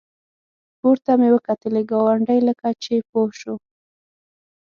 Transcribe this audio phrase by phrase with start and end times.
[0.79, 3.55] پورته مې وکتلې ګاونډی لکه چې پوه شو.